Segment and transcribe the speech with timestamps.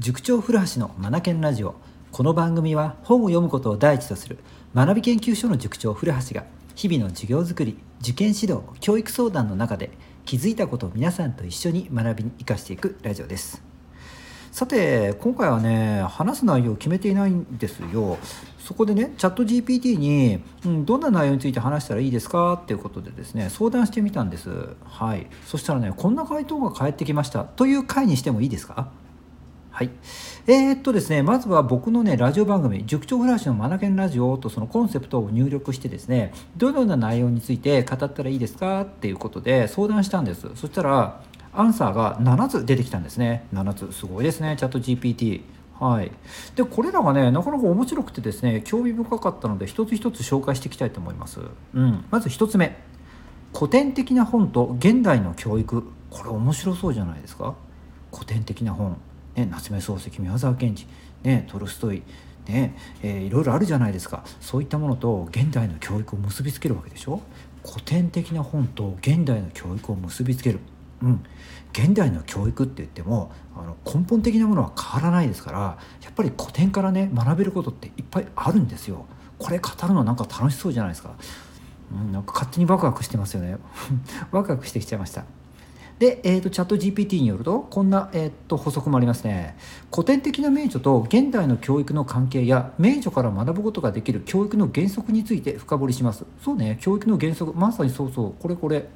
[0.00, 1.74] 塾長古橋のマナケンラジオ。
[2.10, 4.38] この番組は本を読むことを第一とする
[4.74, 9.90] 学び研究所の塾長古橋が日々の授業づくり受験指導教育相談の中で
[10.24, 13.62] 気づいたことを皆さんと一緒に学びに生かしていくラジオです。
[14.52, 18.16] さて今回はね話す内容を決めていないんですよ。
[18.58, 22.54] そこでねチャット GPT に、うん、どんな内容について話したらいいですか？
[22.54, 24.48] っていうことでですね相談してみたんです。
[24.82, 25.26] はい。
[25.44, 27.44] そしたらねこんな回答が返ってきました。
[27.44, 28.98] という回にしてもいいですか？
[29.80, 29.90] はい。
[30.46, 40.50] えー、っとですね、まずは僕のね、ラジオ番組、塾長フラッシュのマナケンラジオとそのコンセプトを入力してですね、どのような内容について語ったらいいですかっていうことで相談したんです。
[40.54, 41.22] そしたら、
[41.54, 43.46] アンサーが7つ出てきたんですね。
[43.54, 43.90] 7つ。
[43.90, 45.40] すごいですね、チャット GPT。
[45.80, 46.12] はい、
[46.56, 51.40] でこれらがねなかなか面白くてですね興味深かったので一つ一つ紹介していきたいと思います、
[51.72, 52.76] うん、まず1つ目
[53.54, 57.54] 古典的な本と現代の教育これ面白そうじゃないですか？
[58.12, 58.98] 古典的な本
[59.40, 60.86] ね、夏目漱石宮沢賢治、
[61.22, 62.02] ね、トルストイ、
[62.46, 67.20] ねえー、いろいろあるじゃないですかそういったものと現代の教育を結びつけるわけでしょ？
[67.64, 70.60] 古典的な本と現代の教育を結びつける、
[71.02, 71.24] うん、
[71.72, 79.06] 現代の教育って言ってもあの根本的なものは変わらないですからやっぱり古典からね学べることっていっぱいあるんですよ。
[79.38, 81.14] これ語るのなんか楽しそうじゃないですか。
[81.92, 83.56] うん、なんか勝手にワクワクしてますよね。
[84.32, 85.24] ワクワクしてきちゃいました。
[86.00, 89.54] で、えーと、チャット GPT によるとこんな、えーと、補足もありますね。
[89.92, 96.24] 古典的な名著と現代の教育の関係や名著から学ぶことができる教育の原則について深掘りします。
[96.42, 97.52] そうね教育の原則。
[97.52, 98.34] まさにそうそう。
[98.40, 98.88] これこれ。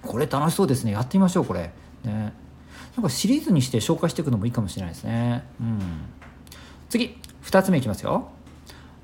[0.00, 0.92] これ楽しそうですね。
[0.92, 1.70] やってみましょうこれ。
[2.02, 2.32] ね。
[2.96, 5.44] なんかシリーズにして紹介していくのもいいかもしれないですね。
[5.60, 5.78] うん。
[6.88, 8.30] 次2つ目いきますよ。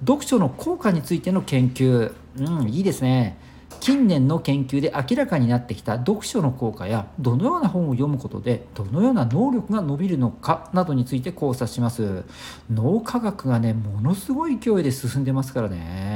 [0.00, 2.14] 読書の効果についての研究。
[2.38, 3.36] うんいいですね。
[3.80, 12.24] 近年の研究で明らかになってきた読書の効果やどのような本を読むことでどのような能力が伸びるのかなどについて考察します。
[12.70, 16.07] 脳科学がねものすごい勢いで進んでますからね。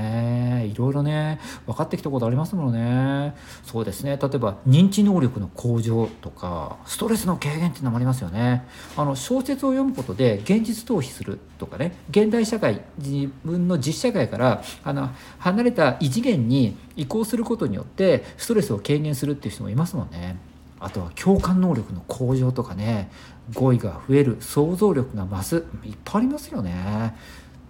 [0.72, 3.34] いろいろね分かってきたことありますもんね
[3.64, 8.66] そうですね例えば認知能力の向上とかストレスの軽減っていうのもありますよね
[8.96, 20.36] あの小説を読むことで現実逃避するとかね現代社会自分の実社会からあの離れた異次元に移行することによってストレスを軽減するっていう人もいますもんね。
[20.82, 23.08] あとは共感能力の向上とかね
[23.54, 27.14] 語彙が増える想像力が増すいっぱいありますよね。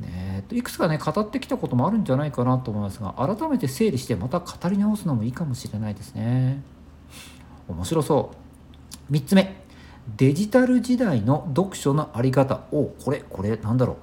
[0.02, 0.44] ね。
[0.50, 6.62] いくつかね語ってきたこともあるんじゃないかなと思いますが改めて整理してまた語り直すのもいいかもしれないですね。
[7.68, 8.32] 面白そ
[9.08, 9.12] う。
[9.12, 9.62] 3つ目。
[10.16, 12.62] デジタル時代の読書のあり方。
[12.72, 13.96] おこれこれなんだろう。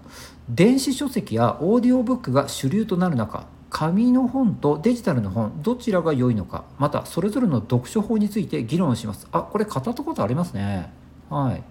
[0.49, 9.27] 電子書籍やオーディオブックが主流となる中紙の本とデジタルの本どちらが良いのかまたそれぞれの読書法について議論します。
[9.31, 10.91] あこれ語ったことありますね。
[11.29, 11.63] はい。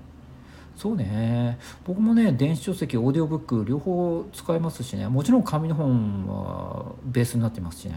[0.79, 1.59] そうね。
[1.85, 5.09] 僕もね電子書籍オーディオブック両方使えますしね。
[5.09, 7.95] もちろん紙の本はベースになってますしね。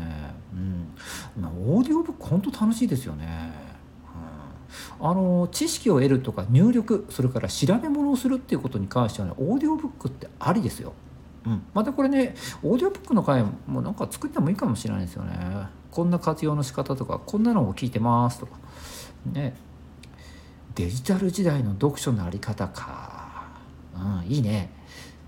[0.51, 1.45] うん。
[1.75, 3.53] オーディオブック本当楽しいですよね。
[4.99, 10.93] あの知識を得るとか入力それから調べ物をするっていうことに関してはねオーディオブックってありですよ。
[11.45, 12.33] うん、またこれね
[12.63, 15.37] オーディオブックの回もなんか作ってもいいかもしれないですよね。
[15.91, 18.57] こんな活用の仕方とかこんなのを聞いてますとか。
[19.27, 19.55] ね。
[20.75, 23.49] デジタル時代の読書のあり方か。
[23.95, 24.69] うんいいね。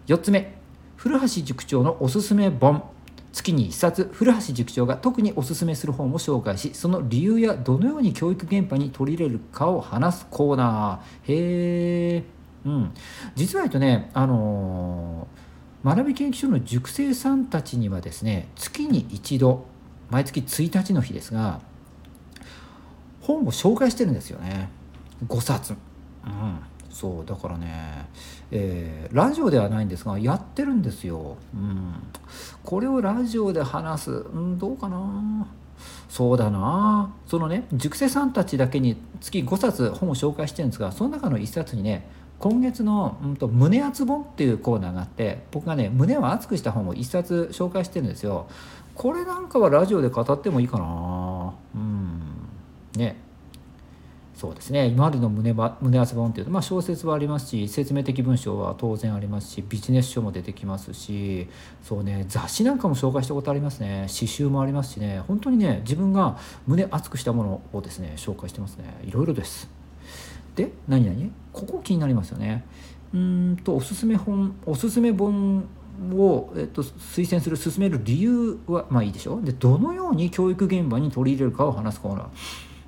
[0.08, 0.56] 4つ目
[0.96, 2.84] 古橋塾長のおすすめ本。
[3.31, 11.34] 月に1冊古橋塾長が特におすすめする本を紹介しその理由やどのように教育現場に取り入れるかを話すコーナー。
[11.34, 12.24] へえ
[12.66, 12.94] うん。
[13.36, 15.44] 実は言うとねあのー
[15.84, 19.66] 学び研究所の塾生さんたちにはですね月に一度
[20.10, 21.60] 毎月1日の日ですが
[23.20, 24.70] 本を紹介してるんですよね。
[25.28, 25.74] 5冊、
[26.26, 28.08] うん、そうだからね、
[28.52, 31.94] えー、ラジオではないんですがやってるんですよ、うん、
[32.64, 35.48] これをラジオで話す、うん、どうかな。
[36.08, 37.12] そうだな。
[37.26, 42.08] そのね塾生さんたちだけに月5冊本を紹介してるんですがその中の1冊にね
[42.40, 48.48] 今月の、うんと、胸厚本っていうコーナーがあって僕がね胸を熱くした本を一冊紹介してるんですよ。
[48.96, 51.54] これなんかはラジオで語ってもいいかな。
[51.74, 52.19] うん。
[52.96, 53.23] ね
[54.35, 54.88] そうですね。
[54.88, 61.47] 今までの胸ば胸厚本っていうと、まあ、小説はありますし説明的文章は当然ありますしビジネス書も出てきますし
[61.83, 64.06] そうね雑誌なんかも紹介したことありますね。
[64.07, 65.24] 詩集もありますしね。
[65.27, 68.85] 本当にね自分が胸熱くしたものをですね紹介してますね。
[69.06, 69.69] いろいろです。
[70.56, 71.31] で何々？
[71.51, 72.65] ここ気になりますよね。
[73.13, 75.65] うんとおすすめ本おすすめ本
[76.15, 79.39] を、えっと、推薦する進める理由はまあいいでしょ？
[79.41, 82.25] でどのように教育現場に取り入れるかを話すコーナー、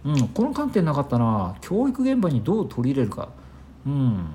[0.06, 1.56] うん、この観点なかったな。
[1.62, 3.30] 教育現場にどう取り入れるか。
[3.86, 4.28] うん。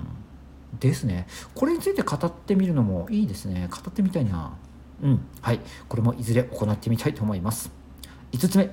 [0.79, 1.27] ですね。
[1.55, 3.69] これについて語ってみるのもいいですね。
[3.71, 4.53] 語ってみたいな。
[5.01, 5.25] うん。
[5.41, 5.59] はい。
[5.87, 7.71] これもいずれ行ってみたいと思います。
[8.33, 8.69] 5つ目。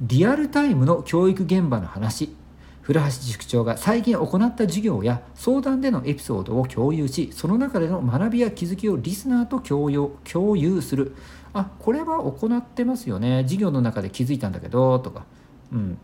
[0.00, 2.34] リアルタイムの教育現場の話。
[2.82, 11.14] 古橋塾長が最近行った授業や相談でのエピソードを共有しその中での学びや気づきをリスナーと共有共有する。
[11.52, 13.42] あこれは行ってますよね。
[13.42, 15.26] 授業の中で気づいたんだけどとか。
[15.72, 15.98] うん。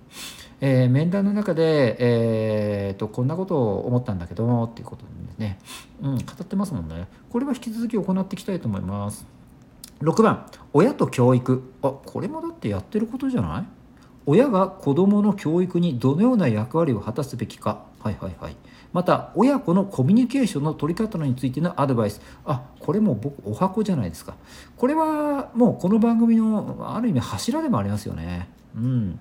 [0.60, 5.58] えー、面談の中で、えーと、こんなことを思ったんだけどもっていうことですね、
[6.00, 7.08] うん、語ってますもんね。
[7.30, 9.26] これは引き続き行っていきたいと思います。
[10.00, 10.46] 6番。
[10.72, 11.62] 親と教育。
[11.82, 13.64] あこれもだってやってることじゃない？
[14.26, 17.84] 親が子どもの教育にどのような役割を果たすべきか。
[18.00, 18.56] はいはいはい。
[18.92, 22.20] また親子のコミュニケーションの取り方についてのアドバイス。
[22.46, 24.34] あこれも僕お箱じゃないですか。
[24.76, 28.48] これはもうこの番組のある意味柱でもありますよね。
[28.76, 29.18] うん。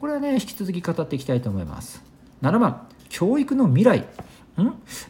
[0.00, 2.02] これはね引き続き語っていきたいと思います。
[2.42, 4.00] 7番教育の未来。
[4.00, 4.04] ん？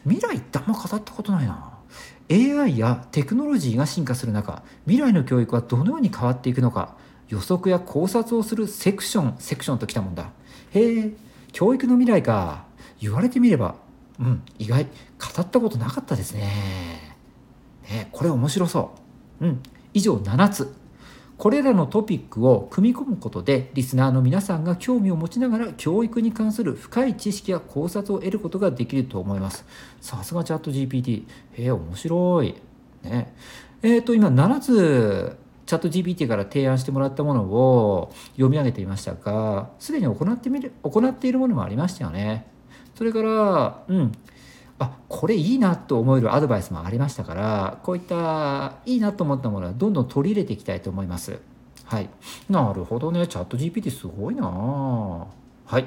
[0.05, 1.73] 未来ってあんま語ったことないな。
[2.31, 6.95] AI やテクノロジーが進化する中未来の教育はどのように変わっていくのか。
[7.27, 10.31] 予測や考察をするセクションセクションときたもんだ。
[10.71, 11.13] へえ
[11.51, 12.65] 教育の未来か。
[12.99, 13.75] 言われてみれば
[14.19, 14.85] うん意外。
[14.85, 14.89] 語
[15.41, 16.41] ったことなかったですね。
[17.89, 18.93] ねこれ面白そ
[19.41, 19.45] う。
[19.45, 19.63] うん。
[19.93, 20.75] 以上7つ。
[21.39, 29.65] これらのトピックを組み込むことでリスナーの皆さんが興味を持ちながら教育に関する深い知識や考察を得ることができると思います。
[30.01, 32.55] さすがチャット GPT へえ面白い。
[33.03, 33.33] ね。
[33.81, 42.47] えっ、ー、と今7つチャット GPT から提案してもらったものを読み上げていましたがすでに行ってみる行っているものもありましたよね。
[42.95, 44.11] それからうん。
[44.79, 51.39] あこれいいなと思えるアドバイスもありましたからこういったいいなと思ったものはどんどん取り入れていきたいと思います。
[51.85, 52.09] はい。
[52.49, 53.27] なるほどね。
[53.27, 54.45] チャット GPT すごいな。
[54.47, 55.85] はい。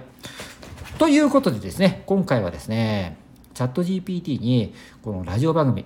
[0.98, 3.16] ということでですね今回はですね
[3.54, 5.84] チャット GPT にこのラジオ番組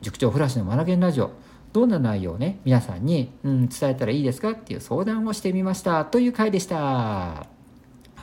[0.00, 1.32] 塾長フラッシュのマナゲンラジオ
[1.72, 6.04] どんな内容をね皆さんに、うん、伝えたらいいですかっていう相談をしてみました。
[6.04, 7.57] という回でした。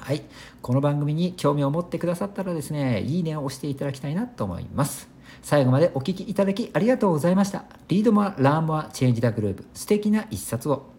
[0.05, 0.21] はい。
[0.61, 5.09] この番組に興味を持ってくださったらですね、いいねを押していただきたいなと思います。
[5.41, 7.63] 最後までお聴きいただきありがとうございました。
[7.87, 9.65] Read more、learn more、change the globe。
[9.73, 10.94] 素敵な一冊を。